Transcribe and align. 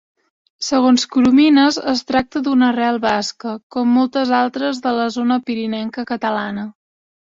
Segons 0.67 1.03
Coromines, 1.15 1.77
es 1.91 2.01
tracta 2.13 2.43
d'una 2.49 2.67
arrel 2.73 2.99
basca, 3.05 3.55
com 3.77 3.95
moltes 4.01 4.35
altres 4.43 4.85
de 4.89 4.99
la 5.01 5.09
zona 5.21 5.43
pirinenca 5.49 6.11
catalana. 6.17 6.71